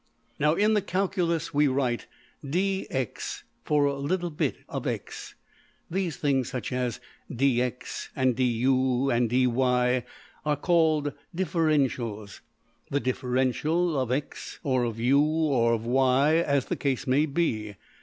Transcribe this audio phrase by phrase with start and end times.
[0.39, 2.07] Now in the calculus we write
[2.43, 5.35] $dx$ for a little bit of~$x$.
[5.91, 10.03] These things such as~$dx$, and~$du$, and~$dy$,
[10.43, 12.39] are called ``differentials,''
[12.89, 17.75] the differential of~$x$, or of~$u$, or of~$y$, as the case may be.